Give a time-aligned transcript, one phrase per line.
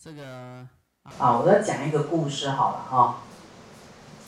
[0.00, 0.22] 这个
[1.18, 3.16] 啊，我要讲一个故事好了哈。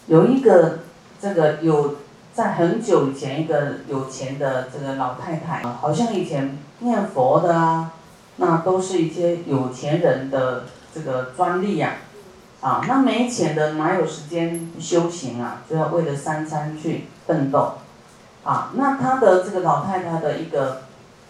[0.09, 0.81] 有一个
[1.21, 1.99] 这个有
[2.35, 7.93] 在很久以前一个有钱的这个老太太，好像以前念佛的啊，
[8.39, 11.99] 那都是一些有钱人的这个专利呀。
[12.61, 15.63] 啊，那没钱的哪有时间修行啊？
[15.71, 17.75] 就要为了三餐去奋斗。
[18.43, 20.83] 啊，那他的这个老太太的一个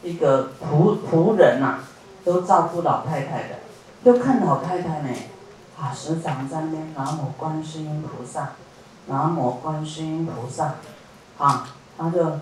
[0.02, 1.80] 一个仆仆人呐，
[2.24, 3.56] 都照顾老太太的，
[4.04, 5.08] 就看老太太呢，
[5.78, 8.50] 啊，时常在那边南无观世音菩萨，
[9.06, 10.74] 南无观世音菩萨，
[11.38, 12.38] 啊，他就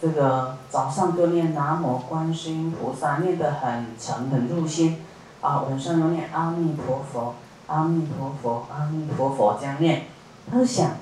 [0.00, 5.04] 这个早上就念南无观世音菩萨，念得很沉很入心，
[5.40, 7.34] 啊，晚上又念阿弥陀佛，
[7.66, 10.06] 阿弥陀佛，阿弥陀佛这样念，
[10.50, 10.92] 他就想，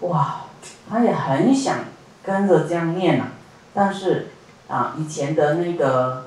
[0.00, 0.42] 哇，
[0.88, 1.78] 他也很想。
[2.26, 3.26] 跟着这样念呐，
[3.74, 4.30] 但是
[4.66, 6.24] 啊，以前的那个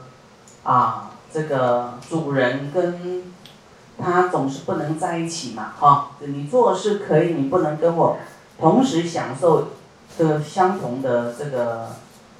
[0.63, 1.06] 啊，
[1.37, 3.31] 这个主人跟
[3.99, 8.17] 他总是不能在一起嘛，哈，你做事可以，你不能跟我
[8.59, 9.67] 同时享受
[10.17, 11.89] 的相同的这个，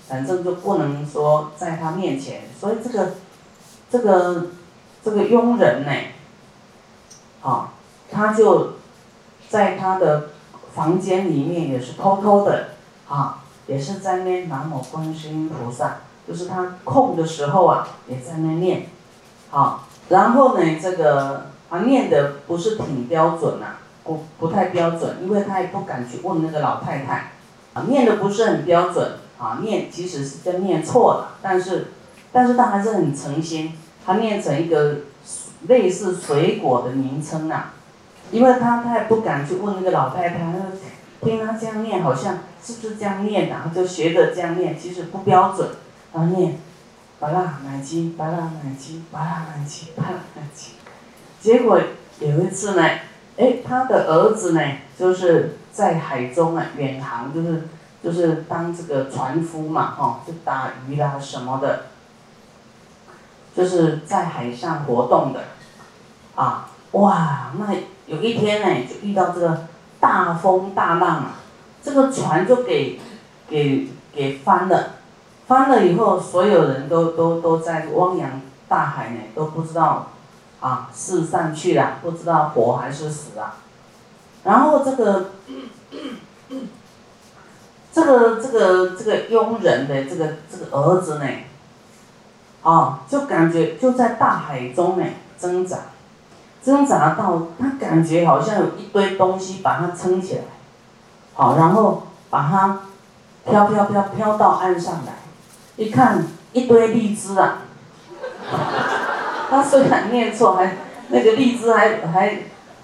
[0.07, 3.11] 反正就不能说在他面前，所以这个
[3.91, 4.47] 这个
[5.03, 5.91] 这个佣人呢，
[7.43, 7.73] 啊，
[8.09, 8.77] 他就
[9.47, 10.29] 在他的
[10.73, 12.69] 房间里面也是偷偷的
[13.07, 13.43] 啊。
[13.67, 18.87] 也是在那南无观世音菩萨，就是他空的时候啊，也在那念，
[19.49, 27.31] 好，然后呢，这个他念的不是挺标准呐，不不太标准，因为他也不敢去问那个老太太，
[27.73, 31.87] 啊，念的不是很标准，啊，念其实是在念错了，但是，
[32.31, 33.73] 但是他还是很诚心，
[34.05, 34.95] 他念成一个
[35.67, 37.65] 类似水果的名称呐，
[38.31, 40.77] 因为他他也不敢去问那个老太太，那个。
[41.19, 43.55] 听他这样念，好像是不是这样念的？
[43.73, 45.67] 就学着这样念，其实不标准。
[46.13, 46.59] 然后念，
[47.19, 50.73] 巴拉奶鸡，巴拉奶鸡，巴拉奶鸡，巴拉奶鸡。
[51.41, 51.79] 结果
[52.19, 52.83] 有一次呢，
[53.37, 54.61] 哎，他的儿子呢，
[54.97, 57.67] 就是在海中啊远航，就是
[58.03, 61.85] 就是当这个船夫嘛，哈，就打鱼啦什么的，
[63.55, 65.43] 就是在海上活动的。
[66.35, 67.73] 啊，哇，那
[68.05, 69.67] 有一天呢，就遇到这个。
[69.99, 71.39] 大风大浪啊，
[71.81, 73.01] 这个船就给
[73.49, 74.96] 给给翻了，
[75.47, 80.07] 翻了以后，所有人都都都在汪洋大海呢，都不知道
[80.59, 83.55] 啊是上去了，不知道活还是死啊。
[84.43, 85.31] 然后这个
[87.93, 91.25] 这个这个这个佣人的这个这个儿子呢，
[92.63, 95.05] 啊，就感觉就在大海中呢
[95.39, 95.77] 挣扎。
[96.63, 100.41] 挣扎到他感觉好像有一堆东西把他撑起来，
[101.33, 102.81] 好，然后把他
[103.45, 105.13] 飘飘飘飘到岸上来，
[105.77, 107.59] 一看一堆荔枝啊，
[109.49, 110.75] 他虽然念错，还
[111.09, 112.39] 那个荔枝还还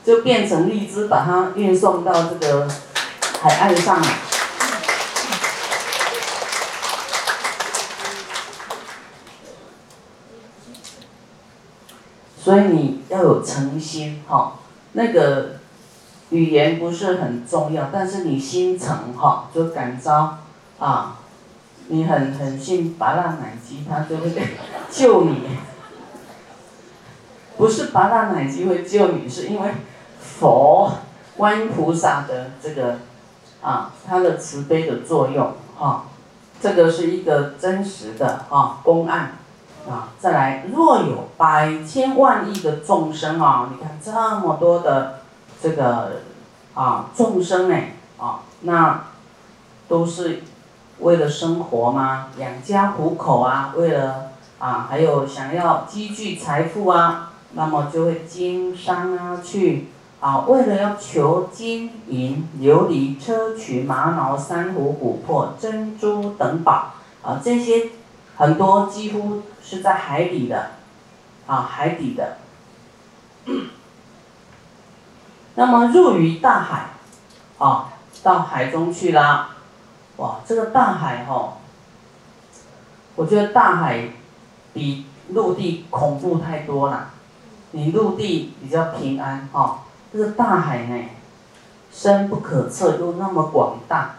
[0.06, 2.68] 就变成荔枝，把它运送到这个
[3.42, 4.00] 海岸上。
[12.38, 14.60] 所以你要有诚心哈，
[14.92, 15.60] 那个
[16.30, 20.40] 语言不是很重要，但是你心诚哈，就感召
[20.78, 21.20] 啊，
[21.94, 24.34] 你很很信拔辣奶鸡，他就会
[24.90, 25.48] 救你。
[27.56, 29.70] 不是拔辣奶鸡会救你，是因为
[30.20, 30.92] 佛
[31.38, 32.98] 观音菩萨的这个
[33.62, 36.06] 啊，他的慈悲的作用哈，
[36.60, 39.34] 这个是一个真实的啊公案。
[39.88, 45.20] 啊，再来，若有百千万亿的众生啊，你看这么多的
[45.62, 46.22] 这个
[46.74, 47.76] 啊众生呢，
[48.18, 49.04] 啊，那
[49.90, 50.42] 都是
[51.00, 52.28] 为了生活吗？
[52.38, 59.90] 养家糊口啊，为了啊，还有想要积聚财富啊，那么就会经商啊，去
[60.20, 67.90] 啊，为了要求金银琉璃砗磲玛瑙珊瑚琥珀珍珠等宝啊，这些。
[68.36, 70.72] 很多几乎是在海底的，
[71.46, 72.38] 啊，海底的。
[75.54, 76.90] 那么入于大海，
[77.60, 79.52] 啊，到海中去啦，
[80.18, 81.58] 哇，这个大海哈，
[83.16, 84.10] 我觉得大海
[84.74, 87.10] 比陆地恐怖太多了。
[87.72, 91.10] 你陆地比较平安哈，这个大海呢，
[91.92, 94.16] 深不可测又那么广大，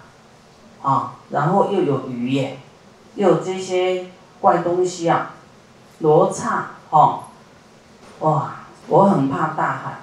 [0.83, 2.59] 啊，然后又有鱼耶。
[3.17, 4.07] 又有这些
[4.41, 5.31] 怪东西啊，
[6.01, 7.21] 罗刹哦，
[8.19, 8.57] 哇！
[8.89, 9.99] 我很怕大海，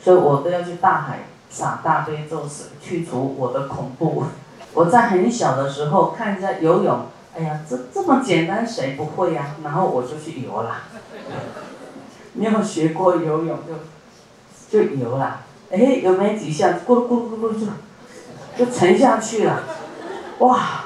[0.00, 4.24] 所以我都要去大海撒大悲咒水，去除我的恐怖。
[4.76, 9.56] 我在很小的时候看人家游泳，哎呀，这这么简单，谁不会呀？
[9.64, 10.82] 然后我就去游了。
[12.34, 13.72] 没有学过游泳就
[14.68, 15.40] 就游了，
[15.70, 17.66] 哎，游没几下，咕噜咕咕就
[18.66, 19.62] 就沉下去了，
[20.40, 20.84] 哇！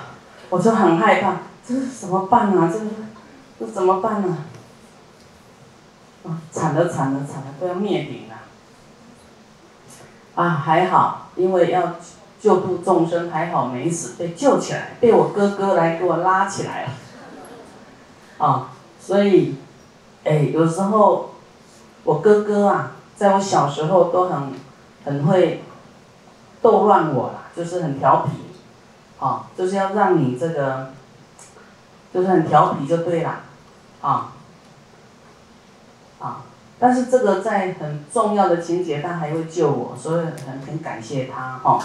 [0.50, 2.72] 我就很害怕，这是怎么办啊？
[2.72, 2.78] 这
[3.58, 4.38] 这怎么办呢？
[6.24, 8.36] 啊，惨了惨了惨了，都要灭顶了！
[10.36, 11.96] 啊，还好，因为要
[12.40, 16.90] 救度众生，还好没死，被救起来，被我哥哥来给我拉起来了。
[18.38, 19.56] 啊，所以，
[20.24, 21.34] 哎，有时候
[22.04, 24.52] 我哥哥啊，在我小时候都很
[25.04, 25.62] 很会
[26.62, 28.30] 逗乱我啦，就是很调皮。
[29.18, 30.94] 啊，就是要让你这个，
[32.10, 33.40] 就是很调皮就对了，
[34.00, 34.32] 啊，
[36.18, 36.40] 啊，
[36.78, 41.84] 但是这个在很重要的情节，他还会救我，所以很很感谢他哈。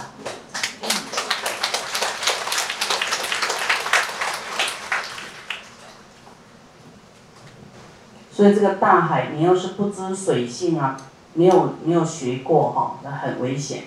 [8.35, 10.97] 所以这个大海，你要是不知水性啊，
[11.33, 13.83] 没有没有学过哈，那很危险，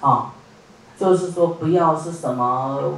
[0.00, 0.32] 啊。
[0.96, 2.94] 就是说，不要是什么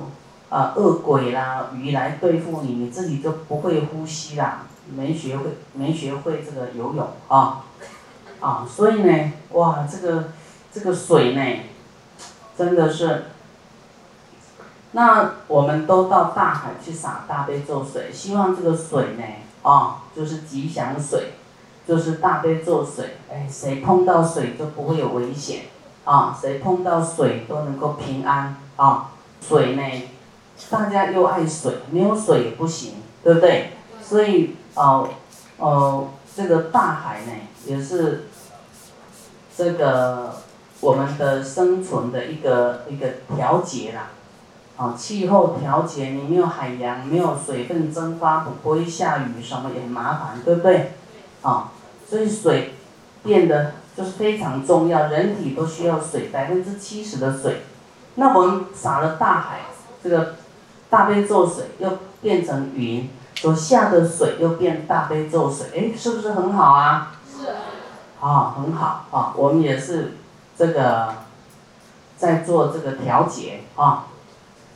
[0.51, 7.65] 啊恶鬼啦、鱼来对付你，你自己就不会呼吸啦，没学会没学会这个游泳啊，
[8.39, 10.25] 啊，所以呢，哇，这个
[10.71, 11.61] 这个水呢，
[12.55, 13.25] 真的是，
[14.93, 19.25] 那我们都到大海去洒大悲咒水，希望这个水呢，
[19.69, 21.33] 啊，就是吉祥水，
[21.87, 25.63] 就是大悲咒水，哎，谁碰到水就不会有危险。
[26.05, 29.11] 啊，谁碰到水都能够平安啊！
[29.41, 29.83] 水呢，
[30.71, 33.73] 大家又爱水，没有水也不行，对不对？
[34.01, 35.09] 所以，哦，
[35.59, 37.33] 哦，这个大海呢，
[37.67, 38.29] 也是
[39.57, 40.37] 这个
[40.81, 44.11] 我们的生存的一个一个调节啦。
[44.77, 50.93] 啊，气候调节，你没有海洋，没有水分蒸发，不会下雨，什么也很麻烦，对不对？
[51.43, 51.73] 啊，
[52.09, 52.75] 所以水
[53.23, 53.73] 变得。
[53.97, 57.63] 就是非常重要，人体都需要水，百分之七十的水。
[58.17, 59.61] 那我们洒了大海，
[60.05, 60.35] 这个
[60.91, 61.91] 大悲咒水又
[62.21, 67.13] 变成云，所下的水又变大悲咒水，哎，是不是很好啊？
[67.27, 67.49] 是。
[68.21, 70.19] 啊，很好啊，我们也是
[70.59, 71.15] 这个
[72.19, 74.09] 在做这个调节啊，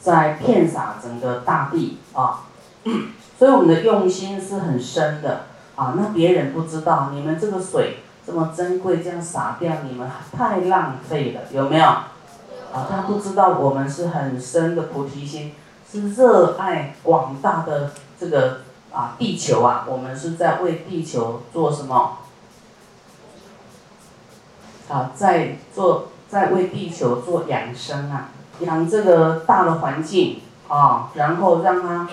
[0.01, 2.45] 在遍洒整个大地啊，
[3.39, 5.95] 所以我们的用心是很深的啊。
[5.97, 7.99] 那别人不知道，你们这个水。
[8.27, 11.85] 这么珍贵，这样洒掉，你们太浪费了，有没有？
[11.85, 15.55] 啊，他不知道我们是很深的菩提心，
[15.91, 18.61] 是热爱广大的这个
[18.93, 22.19] 啊地球啊，我们是在为地球做什么？
[24.89, 28.29] 啊，在做，在为地球做养生啊，
[28.61, 32.09] 养这个大的环境啊，然后让它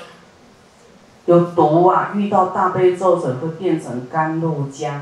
[1.26, 5.00] 有毒啊，遇到大悲咒水会变成甘露浆。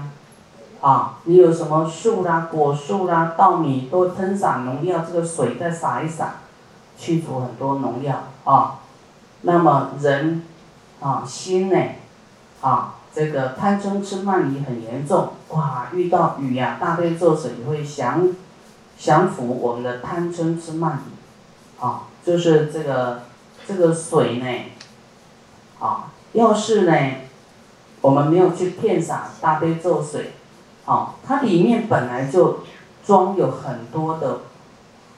[0.81, 6.35] 啊，你有什么树啦、果树啦、稻米都喷洒农药，这个水再洒一洒，
[6.95, 8.75] 去除很多农药啊。
[9.41, 10.43] 那么人
[10.99, 11.79] 啊心呢
[12.61, 18.29] 啊这个贪嗔痴慢疑很严重，哇，遇到雨呀，大悲咒水也会降
[18.95, 21.14] 降服我们的贪嗔痴慢疑
[21.79, 22.03] 啊。
[22.25, 23.21] 就是这个
[23.67, 24.45] 这个水呢，
[25.79, 26.91] 啊，要是呢
[28.01, 30.33] 我们没有去骗洒大悲咒水。
[30.85, 32.61] 好，它里面本来就
[33.05, 34.39] 装有很多的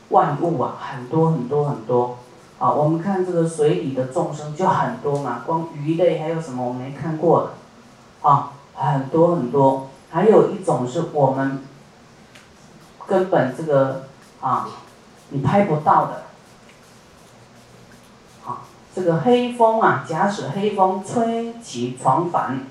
[0.10, 2.18] 万物啊，很多很多很多。
[2.60, 9.88] 啊，我们看这个水里的众生就很多嘛，光鱼类还有什么我没看过的，啊，很多很多。
[10.10, 11.64] 还有一种是我们
[13.06, 14.08] 根本这个
[14.42, 14.68] 啊，
[15.30, 16.27] 你拍不到的。
[18.98, 22.62] 这个黑风啊，假使黑风吹起船帆，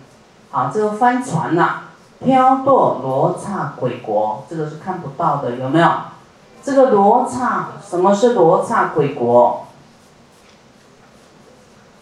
[0.51, 1.83] 好，这个帆船呐。
[2.19, 5.89] 飘堕罗刹鬼国，这个是看不到的，有没有？
[6.65, 9.67] 这个罗刹，什么是罗刹鬼国？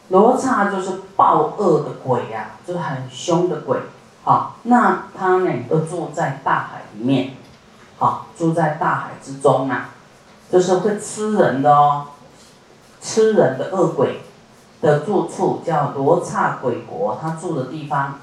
[0.09, 3.79] 罗刹就是暴恶的鬼呀，就是很凶的鬼。
[4.23, 7.35] 好，那他呢，都住在大海里面，
[7.99, 9.91] 好，住在大海之中啊，
[10.51, 12.07] 就是会吃人的哦，
[13.05, 14.23] 吃人的恶鬼
[14.81, 18.19] 的住处叫罗刹鬼国，他住的地方。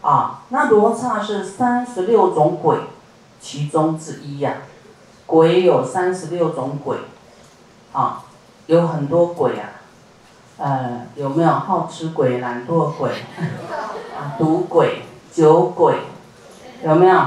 [0.00, 2.78] 啊，那罗刹是三十六种鬼
[3.40, 4.54] 其中之一呀，
[5.26, 6.96] 鬼有三十六种鬼，
[7.92, 8.24] 啊，
[8.66, 9.78] 有很多鬼啊，
[10.56, 13.10] 呃，有没有好吃鬼、懒惰鬼、
[14.18, 15.94] 啊，赌鬼、酒鬼，
[16.82, 17.14] 有没有？
[17.14, 17.22] 有。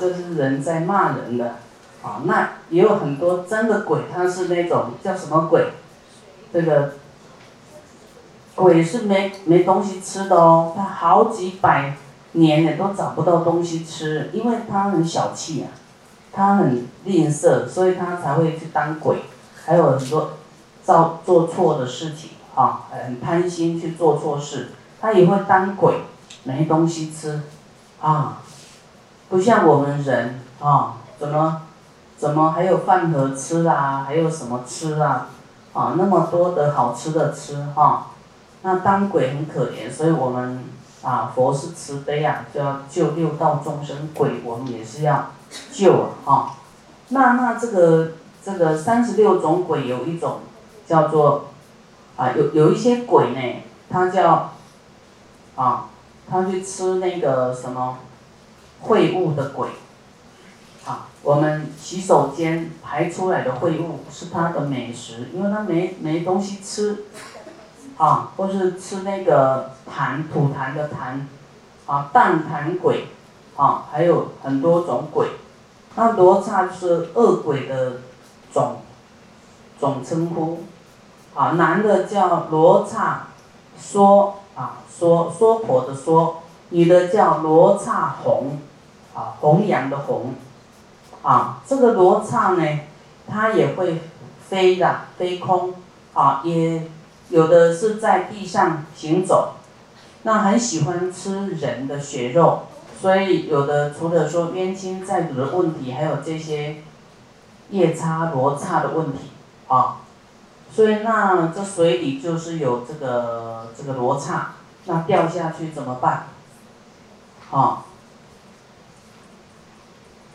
[0.00, 1.58] 这是人在骂人的，
[2.02, 5.74] 啊，那也有很多真的鬼，他是那种叫什么鬼？
[6.52, 6.92] 这个。
[8.54, 11.96] 鬼是没没东西吃的哦，他好几百
[12.32, 15.72] 年呢都找不到东西吃，因为他很小气啊，
[16.30, 19.22] 他很吝啬，所以他才会去当鬼，
[19.64, 20.32] 还有很多
[20.84, 24.68] 造做错的事情啊，很贪心去做错事，
[25.00, 26.02] 他也会当鬼，
[26.44, 27.40] 没东西吃，
[28.02, 28.42] 啊，
[29.30, 31.62] 不像我们人啊，怎么
[32.18, 35.28] 怎么还有饭盒吃啊，还有什么吃啊，
[35.72, 38.08] 啊那么多的好吃的吃哈，
[38.62, 40.64] 那当鬼很可怜，所以我们。
[41.02, 45.32] 啊，佛是慈悲啊，就要救六道众生，鬼我们也是要
[45.72, 46.54] 救啊，
[47.08, 50.42] 那那这个这个三十六种鬼有一种
[50.86, 51.46] 叫做
[52.14, 54.52] 啊，有有一些鬼呢，他叫
[55.56, 55.86] 啊，
[56.30, 57.98] 他去吃那个什么
[58.84, 59.70] 秽物的鬼，
[61.22, 67.04] 我们洗手间排出来的秽物是他的美食，因为他没没东西吃。
[67.98, 71.20] 啊，或是吃那个痰吐痰的痰，
[71.86, 73.06] 啊，淡痰鬼，
[73.54, 75.28] 啊，还有很多种鬼。
[75.94, 78.00] 那罗刹是恶鬼的
[78.50, 78.78] 总
[79.78, 80.64] 总称呼，
[81.34, 83.28] 啊，男的叫罗刹
[83.78, 88.58] 娑，啊，娑娑婆的娑，女的叫罗刹红，
[89.14, 90.34] 啊，弘扬的弘，
[91.22, 92.80] 啊，这个罗刹呢，
[93.28, 94.00] 它也会
[94.48, 95.74] 飞的，飞空，
[96.14, 96.88] 啊，也。
[97.30, 99.54] 有的是在地上行走，
[100.22, 102.64] 那很喜欢吃人的血肉，
[103.00, 106.82] 所以有的除了说冤亲债主的问题，还有这些
[107.70, 109.30] 夜叉罗刹的问题
[109.66, 110.02] 啊。
[110.70, 114.52] 所以那这水里就是有这个这个罗刹，
[114.84, 116.26] 那掉下去怎么办？
[117.50, 117.84] 啊，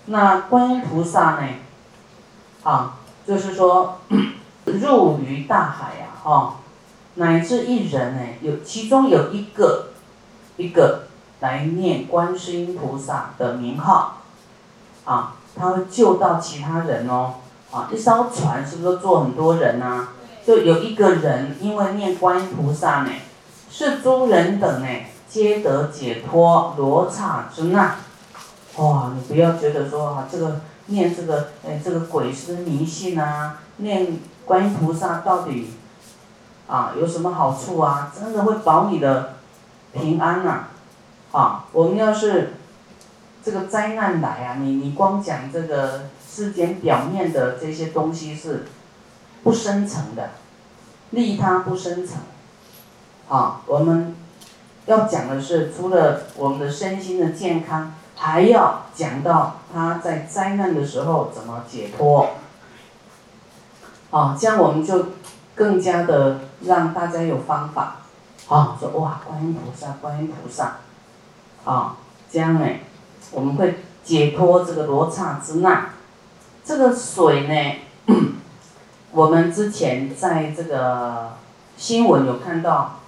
[0.07, 1.47] 那观音菩萨呢？
[2.63, 3.99] 啊，就是说
[4.65, 6.55] 入于大海呀，哈。
[7.15, 9.87] 乃至一人呢，有其中有一个，
[10.55, 11.07] 一个
[11.39, 14.21] 来念观世音菩萨的名号，
[15.03, 17.33] 啊，他会救到其他人哦，
[17.71, 20.09] 啊，一艘船是不是坐很多人呐？
[20.45, 23.09] 就有一个人因为念观音菩萨呢，
[23.69, 24.87] 是诸人等呢，
[25.27, 27.97] 皆得解脱罗刹之难。
[28.77, 35.69] 哇，你不要觉得说啊，这个念这个，哎，这个鬼是迷信啊，念观音菩萨到底？
[36.67, 38.11] 啊，有什么好处啊？
[38.13, 39.35] 真的会保你的
[39.93, 40.67] 平安呐！
[41.31, 42.55] 啊，我们要是
[43.43, 48.65] 这个灾难来啊，你你光讲这个世间表面的这些东西是
[49.43, 50.31] 不深层的，
[51.11, 52.17] 利他不深层。
[53.29, 54.15] 啊，我们
[54.85, 62.31] 要讲的是，除了我们的身心的健康，还要讲到他在灾难的时候怎么解脱。
[64.11, 65.05] 啊，这样我们就。
[65.57, 67.95] 更加的让大家有方法，
[68.47, 70.75] 啊，说哇，观音菩萨，观音菩萨，
[71.65, 71.95] 啊，
[72.29, 72.67] 这样呢，
[73.31, 75.89] 我们会解脱这个罗刹之难。
[76.63, 78.13] 这个水呢，
[79.11, 81.31] 我们之前在这个
[81.75, 82.99] 新闻有看到，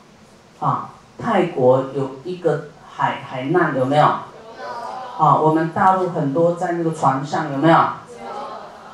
[0.60, 0.89] 啊，
[1.20, 4.12] 泰国有一个海海难，有没有？
[5.20, 7.78] 啊，我们大陆很多在那个船上，有没有？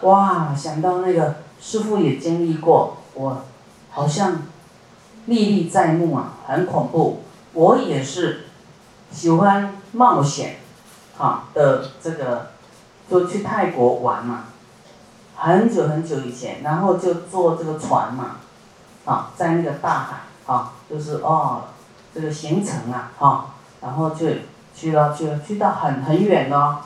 [0.09, 2.97] 哇，想到那个师傅也经历过。
[3.13, 3.43] 我
[3.91, 4.41] 好像
[5.27, 7.21] 历历在目啊，很恐怖。
[7.53, 8.47] 我也是
[9.11, 10.57] 喜欢冒险，
[11.19, 12.47] 啊的这个，
[13.07, 14.45] 就去泰国玩嘛，
[15.35, 18.37] 很久很久以前，然后就坐这个船嘛，
[19.05, 21.65] 啊，在那个大海，啊，就是哦，
[22.15, 23.45] 这个行程啊，哈，
[23.79, 24.25] 然后就
[24.75, 26.77] 去了去了去到很很远哦，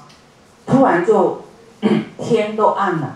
[0.65, 1.41] 突然就
[2.19, 3.13] 天都暗了，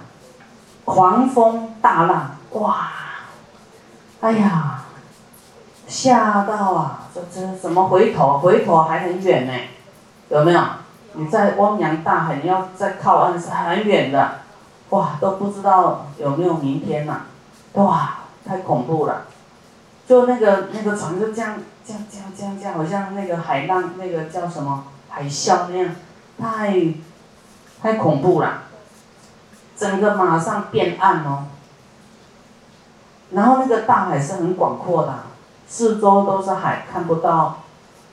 [0.83, 2.87] 狂风大浪，哇！
[4.21, 4.83] 哎呀，
[5.87, 7.03] 吓到啊！
[7.13, 8.39] 这这怎么回头？
[8.39, 9.53] 回头还很远呢，
[10.29, 10.61] 有没有？
[11.13, 14.39] 你在汪洋大海，你要再靠岸是很远的，
[14.89, 17.17] 哇，都不知道有没有明天呐！
[17.73, 19.25] 哇，太恐怖了！
[20.07, 25.95] 就那个那个船就这样这样这样这样这样，好像那个海浪那个叫什么海啸那样，
[26.39, 26.93] 太
[27.81, 28.63] 太恐怖了，
[29.75, 31.47] 整个马上变暗哦。
[33.31, 35.23] 然后那个大海是很广阔的，
[35.67, 37.63] 四周都是海，看不到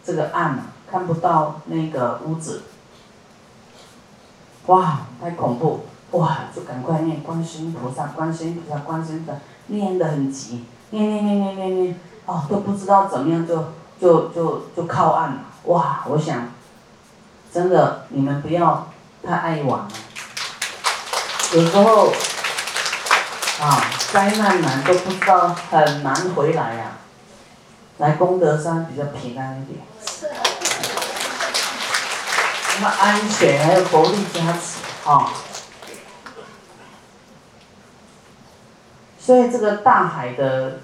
[0.03, 0.59] 这个岸，
[0.91, 2.63] 看不到那个屋子。
[4.67, 5.81] 哇，太恐怖！
[6.13, 15.39] 哇，就赶快念观世音菩萨，观世音菩萨，观世音菩萨，念得很急，念念念念念念，哦，都不知道怎么样就就就就靠岸了。
[15.65, 16.49] 哇，我想，
[17.53, 18.89] 真的你们不要
[19.27, 19.89] 太爱玩了，
[21.55, 22.13] 有时候。
[23.61, 26.93] 啊，灾难难都不知道很难回来呀，
[27.99, 29.81] 来功德山比较平安一点。
[32.75, 35.31] 那么安全，还有佛力加持啊。
[39.19, 40.79] 所以这个大海的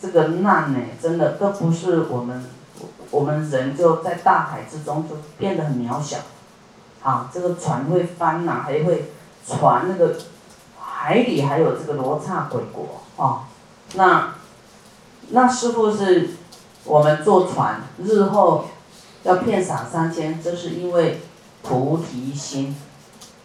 [0.00, 2.44] 这个难呢，真的都不是我们
[3.10, 6.18] 我们人就在大海之中就变得很渺小，
[7.02, 9.12] 啊，这个船会翻呐，还会
[9.46, 10.16] 船那个
[10.80, 13.48] 海里还有这个罗刹鬼国啊，
[13.94, 14.34] 那
[15.30, 16.30] 那师傅是
[16.84, 18.66] 我们坐船日后
[19.24, 21.20] 要骗洒三千，这是因为
[21.62, 22.74] 菩提心，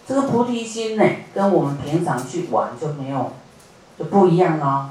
[0.07, 3.31] 这个菩提心呢，跟我们平常去玩就没有。
[3.97, 4.89] 就不一样哦，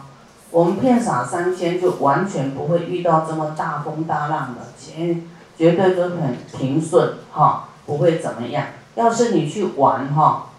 [0.55, 5.17] 我们片撒三千就完全不会遇到这么大风大浪的，绝
[5.59, 8.67] 绝对都很平顺哈，不会怎么样。
[8.95, 10.51] 要是你去玩哈，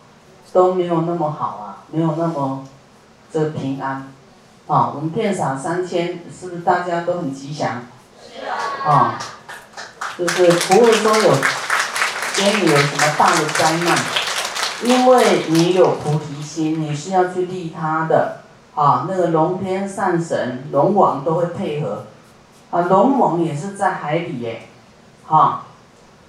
[0.51, 2.65] 都没有那么好啊，没有那么
[3.31, 4.11] 这平安，
[4.67, 7.83] 啊，我们片撒三千是不是大家都很吉祥？
[8.21, 8.91] 是啊。
[8.91, 9.19] 啊，
[10.17, 11.31] 就是不会说有
[12.35, 13.97] 给你有什么大的灾难，
[14.83, 16.81] 因为你有菩提心。
[16.81, 18.41] 你是要去利他的，
[18.75, 22.03] 啊，那个龙天上神、龙王都会配合，
[22.71, 24.63] 啊，龙王也是在海里耶，
[25.25, 25.63] 哈，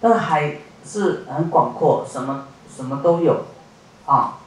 [0.00, 3.46] 那海是很广阔，什么什么都有，
[4.06, 4.38] 啊，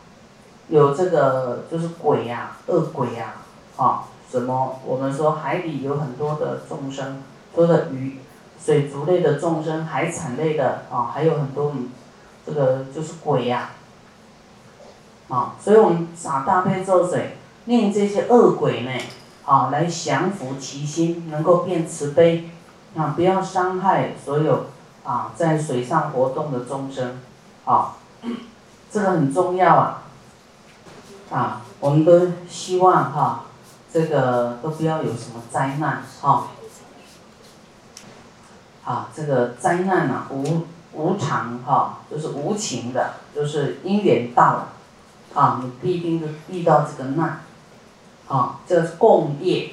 [0.70, 3.34] 有这个就是鬼呀、恶鬼呀，
[3.76, 7.22] 啊，什么我们说海里有很多的众生，
[7.54, 8.20] 多的鱼、
[8.64, 11.74] 水族类的众生、海产类的啊，还有很多
[12.46, 13.72] 这个就是鬼呀。
[15.28, 18.92] 啊，所以我们洒大悲咒水，令这些恶鬼呢，
[19.46, 22.50] 啊，来降服其心，能够变慈悲，
[22.96, 24.66] 啊，不要伤害所有
[25.04, 27.20] 啊在水上活动的众生，
[27.66, 27.96] 啊，
[28.92, 30.04] 这个很重要啊，
[31.30, 33.46] 啊，我们都希望哈，
[33.94, 36.48] 这个都不要有什么灾难，哈，
[38.84, 44.70] 啊，这个灾难啊，无无常哈，就是无情的，就是因缘到了。
[45.36, 47.42] 啊，你必定是遇到这个难，
[48.30, 49.72] 啊，这个共业，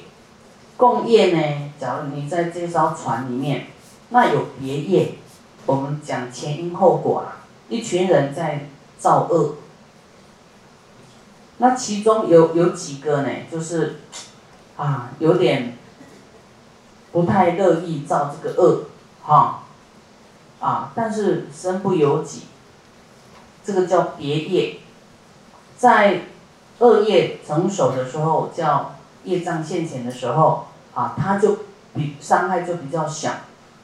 [0.77, 1.73] 共业呢？
[1.79, 3.66] 假如你在这艘船里面，
[4.09, 5.14] 那有别业，
[5.66, 7.47] 我们讲前因后果啊。
[7.69, 9.57] 一群人在造恶，
[11.59, 13.29] 那其中有有几个呢？
[13.51, 14.01] 就是，
[14.77, 15.77] 啊，有点
[17.11, 18.85] 不太乐意造这个恶，
[19.23, 19.64] 哈，
[20.61, 22.42] 啊，但是身不由己，
[23.64, 24.79] 这个叫别业。
[25.77, 26.23] 在
[26.79, 28.93] 恶业成熟的时候，叫
[29.25, 31.59] 业障现前的时候，啊，他就
[31.95, 33.31] 比伤害就比较小，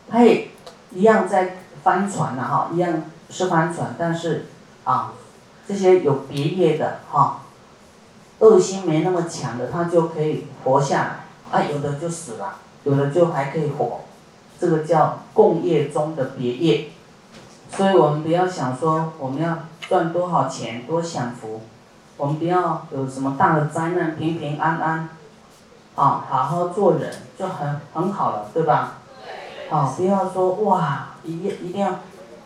[0.09, 0.49] 他也
[0.91, 4.47] 一样在翻船呐，哈，一样是翻船，但是
[4.85, 5.15] 啊，
[5.67, 7.43] 这些有别业的哈，
[8.41, 11.17] 恶心没那么强的，他就可以活下
[11.51, 14.01] 来，啊，有的就死了，有的就还可以活，
[14.61, 16.91] 这个叫共业中的别业，
[17.75, 21.63] 所以我们不要想说我们要赚多少钱，多享福。
[22.17, 25.09] 我们不要有什么大的灾难，平平安安，
[25.97, 28.99] 啊，好好做人就很很好了，对吧？
[29.71, 31.95] 啊，不要说哇，一一定要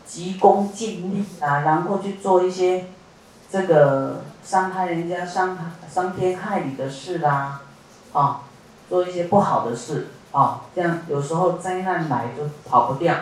[0.07, 2.87] 急功近利啊，然后去做一些
[3.51, 5.59] 这个伤害人家、伤
[5.93, 7.61] 伤天害理的事啦，
[8.13, 8.43] 啊，
[8.89, 13.15] 做一些不好的事啊，这样有时候灾难来就跑不掉，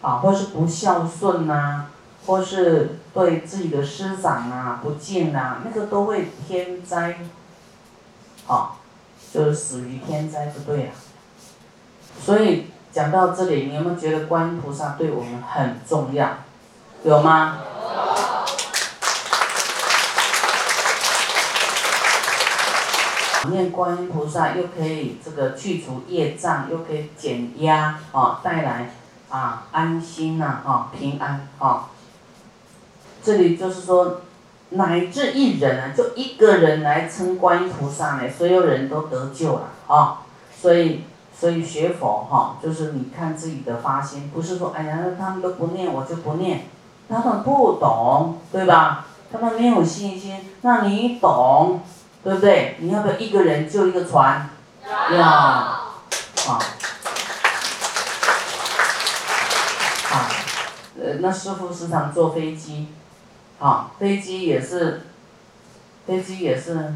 [0.00, 1.86] 啊，或是不孝顺呐。
[2.28, 7.20] 或是对自己的师长啊不敬啊，那个都会天灾，
[8.46, 8.72] 啊，
[9.32, 10.92] 就是死于天灾不对啊。
[12.22, 16.28] 所以讲到这里，你有没有觉得观音菩萨对我们很重要？
[17.02, 17.60] 有吗？
[23.48, 28.90] 念观音菩萨又可以这个去除业障，又可以减压啊，带来
[29.30, 31.88] 啊安心呐啊平安啊。
[33.22, 34.22] 这里就是说，
[34.70, 40.22] 乃至一人啊，就一个人来称观音菩萨呢，所有人都得救了啊。
[40.60, 41.04] 所以，
[41.38, 46.66] 所以学佛哈，就是你看自己的发心，不是说哎呀，他们都不念，我就不念。
[47.08, 49.06] 他们不懂，对吧？
[49.32, 50.40] 他们没有信心。
[50.62, 51.80] 那你懂，
[52.22, 52.76] 对不对？
[52.80, 54.50] 你要不要一个人救一个船？
[54.84, 55.22] 要。
[55.22, 55.90] 啊。
[56.46, 56.58] 啊。
[61.00, 62.88] 呃，那师傅时常坐飞机。
[63.58, 65.02] 啊，飞机也是，
[66.06, 66.94] 飞机也是，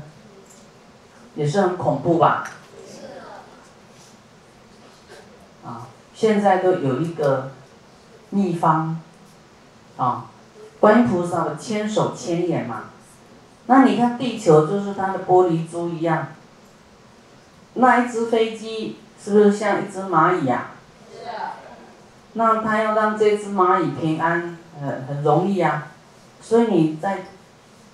[1.34, 2.44] 也是很恐怖吧？
[5.64, 7.50] 啊，现在都有一个
[8.30, 9.00] 秘方，
[9.96, 10.26] 啊，
[10.78, 12.84] 观音菩萨的千手千眼嘛。
[13.66, 16.28] 那你看地球就是它的玻璃珠一样，
[17.74, 20.70] 那一只飞机是不是像一只蚂蚁呀？
[22.34, 24.58] 那它要让这只蚂蚁平安。
[24.80, 25.86] 很很容易啊，
[26.42, 27.24] 所以你在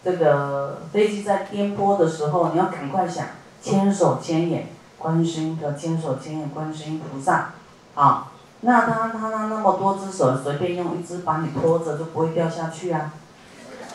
[0.02, 3.26] 这个飞机在颠簸的时候，你要赶快想
[3.62, 7.50] 千手千眼观世音的千手千眼观世音菩萨，
[7.94, 8.28] 啊，
[8.62, 13.12] 那他他他那么多只手，随便用一只把你拖着就不会掉下去啊，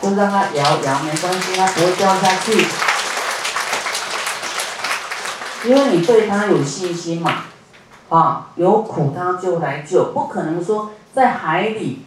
[0.00, 2.66] 就让它摇摇没关系，它不会掉下去，
[5.68, 7.44] 因为你对他有信心嘛，
[8.08, 12.04] 啊，有苦他就来救，不可能说在海里。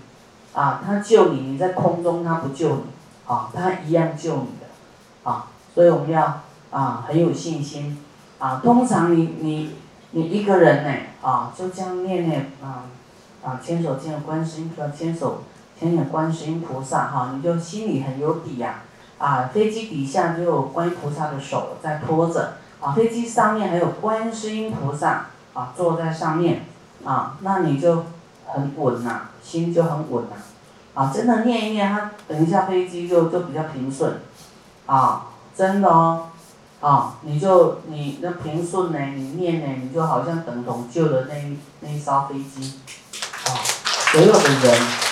[0.57, 2.81] 啊，他救你，你在空中他不救你，
[3.27, 4.65] 啊，他一样救你的，
[5.23, 6.41] 啊，所以我们要
[6.71, 8.03] 啊很有信心，
[8.39, 9.75] 啊，通常你你
[10.11, 10.91] 你一个人呢，
[11.21, 12.85] 啊，就这样念念啊
[13.45, 15.43] 啊，牵手牵观世音菩萨，牵手
[15.79, 18.81] 牵牵观世音菩萨，哈，你就心里很有底呀，
[19.19, 26.63] 啊，飞机底下就有观音菩萨的手在托着，啊，飞机上面还有观世音菩萨啊坐在上面，
[27.05, 28.05] 啊，那你就
[28.47, 30.35] 很稳呐，心就很稳呐。
[30.97, 34.19] 啊，真的念一念，他等一下飞机就就比较平顺，
[34.88, 36.29] 啊，真的哦，
[36.81, 41.36] 啊，你就你那平顺呢，你念呢，你就好像等同救了那
[41.81, 42.79] 那一艘飞机，
[43.45, 43.62] 啊，
[44.12, 45.06] 所有的人。